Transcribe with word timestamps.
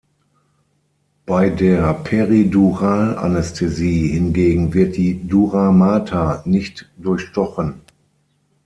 Bei 1.27 1.51
der 1.51 1.93
Periduralanästhesie 1.93 4.07
hingegen 4.07 4.73
wird 4.73 4.97
die 4.97 5.27
"Dura 5.27 5.71
mater" 5.71 6.41
nicht 6.43 6.89
durchstochen. 6.97 7.81